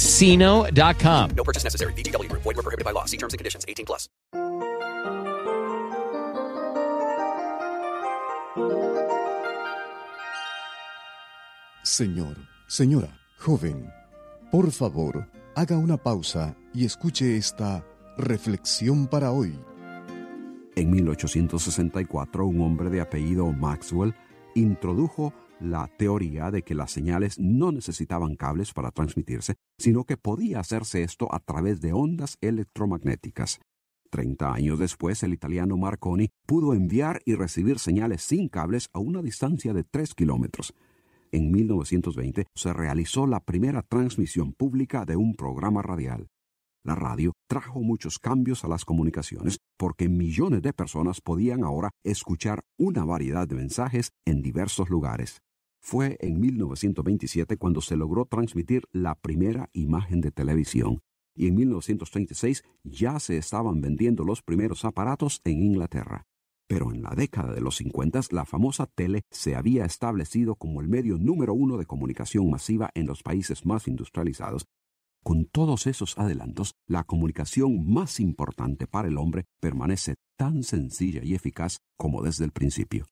ChumbaCasino.com. 0.00 1.30
No 1.36 1.44
purchase 1.44 1.64
necessary. 1.64 1.92
VGW. 1.94 2.30
Void 2.32 2.56
were 2.56 2.62
prohibited 2.62 2.84
by 2.84 2.92
law. 2.92 3.06
See 3.06 3.16
terms 3.16 3.34
and 3.34 3.38
conditions. 3.38 3.64
18 3.66 3.86
plus. 3.86 4.08
Señor, 11.82 12.36
señora, 12.68 13.08
joven, 13.38 13.90
por 14.50 14.70
favor, 14.70 15.26
haga 15.56 15.76
una 15.76 15.96
pausa 15.96 16.56
y 16.72 16.84
escuche 16.84 17.36
esta 17.36 17.84
reflexión 18.16 19.06
para 19.06 19.32
hoy. 19.32 19.58
En 20.76 20.90
1864, 20.90 22.46
un 22.46 22.60
hombre 22.62 22.90
de 22.90 23.00
apellido 23.00 23.52
Maxwell 23.52 24.14
introdujo 24.54 25.34
la 25.60 25.88
teoría 25.98 26.50
de 26.50 26.62
que 26.62 26.74
las 26.74 26.90
señales 26.90 27.38
no 27.38 27.72
necesitaban 27.72 28.36
cables 28.36 28.72
para 28.72 28.90
transmitirse, 28.90 29.56
sino 29.78 30.04
que 30.04 30.16
podía 30.16 30.60
hacerse 30.60 31.02
esto 31.02 31.32
a 31.32 31.40
través 31.40 31.80
de 31.80 31.92
ondas 31.92 32.36
electromagnéticas. 32.40 33.60
Treinta 34.10 34.52
años 34.52 34.78
después, 34.78 35.22
el 35.22 35.32
italiano 35.32 35.76
Marconi 35.76 36.30
pudo 36.46 36.74
enviar 36.74 37.20
y 37.24 37.34
recibir 37.34 37.78
señales 37.78 38.22
sin 38.22 38.48
cables 38.48 38.88
a 38.92 38.98
una 38.98 39.22
distancia 39.22 39.72
de 39.72 39.84
tres 39.84 40.14
kilómetros. 40.14 40.74
En 41.30 41.52
1920 41.52 42.46
se 42.54 42.72
realizó 42.72 43.26
la 43.28 43.38
primera 43.38 43.82
transmisión 43.82 44.52
pública 44.52 45.04
de 45.04 45.14
un 45.14 45.36
programa 45.36 45.80
radial. 45.80 46.26
La 46.82 46.94
radio 46.94 47.34
trajo 47.46 47.80
muchos 47.80 48.18
cambios 48.18 48.64
a 48.64 48.68
las 48.68 48.84
comunicaciones 48.84 49.58
porque 49.78 50.08
millones 50.08 50.62
de 50.62 50.72
personas 50.72 51.20
podían 51.20 51.62
ahora 51.62 51.90
escuchar 52.04 52.62
una 52.78 53.04
variedad 53.04 53.46
de 53.46 53.54
mensajes 53.54 54.10
en 54.26 54.42
diversos 54.42 54.88
lugares. 54.88 55.40
Fue 55.80 56.16
en 56.20 56.40
1927 56.40 57.56
cuando 57.56 57.80
se 57.80 57.96
logró 57.96 58.26
transmitir 58.26 58.84
la 58.92 59.14
primera 59.14 59.70
imagen 59.72 60.20
de 60.20 60.30
televisión 60.30 61.02
y 61.34 61.46
en 61.46 61.54
1936 61.54 62.64
ya 62.84 63.18
se 63.18 63.38
estaban 63.38 63.80
vendiendo 63.80 64.24
los 64.24 64.42
primeros 64.42 64.84
aparatos 64.84 65.40
en 65.44 65.62
Inglaterra. 65.62 66.26
Pero 66.66 66.92
en 66.92 67.02
la 67.02 67.10
década 67.10 67.52
de 67.52 67.60
los 67.60 67.76
50 67.76 68.20
la 68.30 68.44
famosa 68.44 68.86
tele 68.86 69.22
se 69.30 69.56
había 69.56 69.84
establecido 69.84 70.54
como 70.54 70.80
el 70.80 70.88
medio 70.88 71.18
número 71.18 71.54
uno 71.54 71.78
de 71.78 71.86
comunicación 71.86 72.50
masiva 72.50 72.90
en 72.94 73.06
los 73.06 73.22
países 73.22 73.64
más 73.64 73.88
industrializados 73.88 74.66
con 75.22 75.44
todos 75.44 75.86
esos 75.86 76.18
adelantos, 76.18 76.74
la 76.86 77.04
comunicación 77.04 77.92
más 77.92 78.20
importante 78.20 78.86
para 78.86 79.08
el 79.08 79.18
hombre 79.18 79.44
permanece 79.60 80.14
tan 80.36 80.62
sencilla 80.62 81.22
y 81.22 81.34
eficaz 81.34 81.78
como 81.98 82.22
desde 82.22 82.46
el 82.46 82.52
principio. 82.52 83.06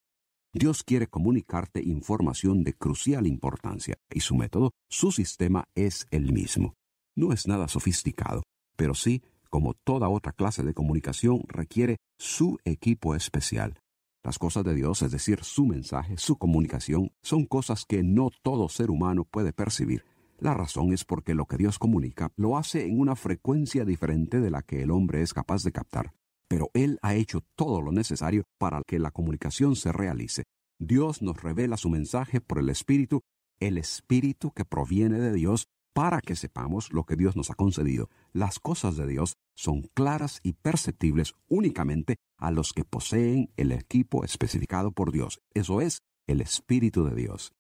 Dios 0.53 0.83
quiere 0.83 1.07
comunicarte 1.07 1.83
información 1.83 2.65
de 2.65 2.75
crucial 2.75 3.27
importancia 3.27 3.97
y 4.11 4.21
su 4.21 4.35
método, 4.35 4.73
su 4.89 5.13
sistema 5.13 5.69
es 5.75 6.07
el 6.11 6.33
mismo. 6.33 6.75
No 7.17 7.33
es 7.33 7.47
nada 7.47 7.69
sofisticado, 7.69 8.43
pero 8.77 8.95
sí, 8.95 9.23
como 9.51 9.75
toda 9.75 10.09
otra 10.09 10.33
clase 10.33 10.63
de 10.63 10.75
comunicación, 10.75 11.43
requiere 11.49 11.99
su 12.19 12.59
equipo 12.65 13.15
especial. 13.15 13.79
Las 14.25 14.39
cosas 14.39 14.65
de 14.65 14.75
Dios, 14.75 15.03
es 15.03 15.13
decir, 15.13 15.45
su 15.45 15.67
mensaje, 15.67 16.17
su 16.17 16.37
comunicación, 16.37 17.13
son 17.23 17.47
cosas 17.47 17.85
que 17.85 18.03
no 18.03 18.31
todo 18.43 18.69
ser 18.69 18.91
humano 18.91 19.25
puede 19.25 19.53
percibir 19.53 20.05
la 20.41 20.55
razón 20.55 20.93
es 20.93 21.05
porque 21.05 21.35
lo 21.35 21.47
que 21.47 21.57
Dios 21.57 21.81
comunica 21.81 22.31
lo 22.37 22.57
hace 22.57 22.87
en 22.87 23.01
una 23.01 23.17
frecuencia 23.17 23.85
diferente 23.85 24.41
de 24.41 24.51
la 24.51 24.63
que 24.63 24.83
el 24.83 24.93
hombre 24.93 25.23
es 25.23 25.35
capaz 25.35 25.65
de 25.65 25.73
captar. 25.73 26.13
Pero 26.49 26.71
Él 26.75 26.99
ha 27.03 27.15
hecho 27.15 27.43
todo 27.55 27.83
lo 27.83 27.93
necesario 27.93 28.45
para 28.59 28.83
que 28.87 28.99
la 28.99 29.11
comunicación 29.11 29.77
se 29.77 29.93
realice. 29.93 30.45
Dios 30.79 31.23
nos 31.23 31.43
revela 31.43 31.77
su 31.77 31.91
mensaje 31.91 32.41
por 32.41 32.59
el 32.59 32.71
Espíritu, 32.71 33.21
el 33.61 33.79
Espíritu 33.79 34.53
que 34.53 34.65
proviene 34.65 35.19
de 35.19 35.33
Dios, 35.33 35.67
para 35.93 36.21
que 36.21 36.37
sepamos 36.37 36.93
lo 36.93 37.05
que 37.05 37.17
Dios 37.17 37.37
nos 37.37 37.51
ha 37.51 37.55
concedido. 37.55 38.09
Las 38.33 38.61
cosas 38.61 38.97
de 38.97 39.07
Dios 39.07 39.35
son 39.57 39.83
claras 39.95 40.39
y 40.45 40.53
perceptibles 40.53 41.35
únicamente 41.49 42.17
a 42.39 42.53
los 42.53 42.73
que 42.73 42.85
poseen 42.85 43.51
el 43.57 43.73
equipo 43.73 44.25
especificado 44.25 44.93
por 44.93 45.11
Dios. 45.11 45.41
Eso 45.55 45.81
es, 45.81 46.03
el 46.29 46.41
Espíritu 46.41 47.05
de 47.05 47.17
Dios. 47.17 47.53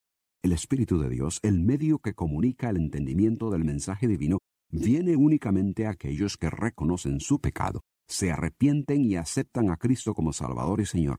El 0.43 0.53
Espíritu 0.53 1.01
de 1.01 1.09
Dios, 1.09 1.41
el 1.43 1.61
medio 1.61 1.99
que 1.99 2.15
comunica 2.15 2.71
el 2.71 2.77
entendimiento 2.77 3.51
del 3.51 3.65
mensaje 3.65 4.07
divino, 4.07 4.39
viene 4.71 5.17
únicamente 5.17 5.87
a 5.87 5.91
aquellos 5.91 6.37
que 6.37 6.49
reconocen 6.49 7.19
su 7.19 7.41
pecado, 7.41 7.81
se 8.09 8.31
arrepienten 8.31 9.05
y 9.05 9.17
aceptan 9.17 9.71
a 9.71 9.77
Cristo 9.77 10.15
como 10.15 10.33
Salvador 10.33 10.81
y 10.81 10.87
Señor. 10.87 11.19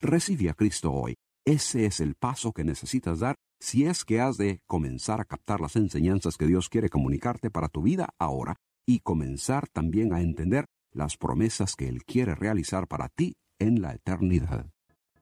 Recibe 0.00 0.50
a 0.50 0.54
Cristo 0.54 0.92
hoy. 0.92 1.16
Ese 1.44 1.86
es 1.86 2.00
el 2.00 2.14
paso 2.14 2.52
que 2.52 2.64
necesitas 2.64 3.20
dar 3.20 3.36
si 3.60 3.86
es 3.86 4.04
que 4.04 4.20
has 4.20 4.36
de 4.36 4.60
comenzar 4.66 5.20
a 5.20 5.24
captar 5.24 5.60
las 5.60 5.76
enseñanzas 5.76 6.36
que 6.36 6.46
Dios 6.46 6.68
quiere 6.68 6.90
comunicarte 6.90 7.50
para 7.50 7.68
tu 7.68 7.82
vida 7.82 8.10
ahora 8.18 8.56
y 8.86 9.00
comenzar 9.00 9.68
también 9.68 10.12
a 10.12 10.20
entender 10.20 10.66
las 10.92 11.16
promesas 11.16 11.74
que 11.74 11.88
Él 11.88 12.04
quiere 12.04 12.34
realizar 12.34 12.86
para 12.86 13.08
ti 13.08 13.36
en 13.58 13.80
la 13.80 13.94
eternidad. 13.94 14.66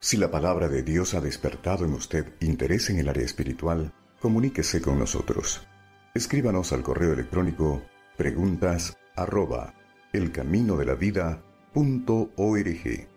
Si 0.00 0.16
la 0.16 0.30
palabra 0.30 0.68
de 0.68 0.82
Dios 0.82 1.14
ha 1.14 1.20
despertado 1.20 1.84
en 1.84 1.94
usted 1.94 2.34
interés 2.40 2.90
en 2.90 2.98
el 2.98 3.08
área 3.08 3.24
espiritual, 3.24 3.94
comuníquese 4.20 4.82
con 4.82 4.98
nosotros. 4.98 5.66
Escríbanos 6.14 6.72
al 6.72 6.82
correo 6.82 7.12
electrónico 7.12 7.82
preguntas 8.16 8.96
arroba 9.16 9.74
elcaminodelavida.org. 10.14 13.13